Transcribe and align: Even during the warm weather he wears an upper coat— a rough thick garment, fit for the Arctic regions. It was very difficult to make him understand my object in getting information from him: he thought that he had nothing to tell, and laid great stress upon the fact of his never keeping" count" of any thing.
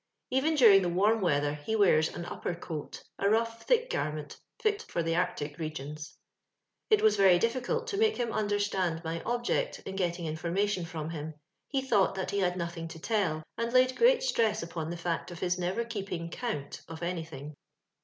Even 0.31 0.55
during 0.55 0.81
the 0.81 0.89
warm 0.89 1.21
weather 1.21 1.53
he 1.53 1.75
wears 1.75 2.09
an 2.09 2.25
upper 2.25 2.55
coat— 2.55 3.03
a 3.19 3.29
rough 3.29 3.67
thick 3.67 3.87
garment, 3.87 4.39
fit 4.59 4.81
for 4.81 5.03
the 5.03 5.15
Arctic 5.15 5.59
regions. 5.59 6.17
It 6.89 7.03
was 7.03 7.17
very 7.17 7.37
difficult 7.37 7.85
to 7.89 7.97
make 7.97 8.17
him 8.17 8.31
understand 8.31 9.03
my 9.03 9.21
object 9.21 9.77
in 9.85 9.95
getting 9.95 10.25
information 10.25 10.85
from 10.85 11.11
him: 11.11 11.35
he 11.67 11.83
thought 11.83 12.15
that 12.15 12.31
he 12.31 12.39
had 12.39 12.57
nothing 12.57 12.87
to 12.87 12.99
tell, 12.99 13.43
and 13.59 13.71
laid 13.71 13.95
great 13.95 14.23
stress 14.23 14.63
upon 14.63 14.89
the 14.89 14.97
fact 14.97 15.29
of 15.29 15.37
his 15.37 15.59
never 15.59 15.85
keeping" 15.85 16.31
count" 16.31 16.81
of 16.87 17.03
any 17.03 17.23
thing. 17.23 17.55